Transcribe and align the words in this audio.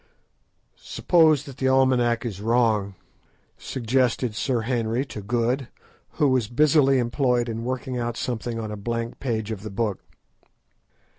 "Suppose 0.77 1.43
that 1.43 1.57
the 1.57 1.67
almanack 1.67 2.25
is 2.25 2.41
wrong," 2.41 2.95
suggested 3.55 4.33
Sir 4.33 4.61
Henry 4.61 5.05
to 5.05 5.21
Good, 5.21 5.67
who 6.13 6.29
was 6.29 6.47
busily 6.47 6.97
employed 6.97 7.47
in 7.47 7.63
working 7.63 7.99
out 7.99 8.17
something 8.17 8.59
on 8.59 8.71
a 8.71 8.75
blank 8.77 9.19
page 9.19 9.51
of 9.51 9.61
the 9.61 9.69
book. 9.69 9.99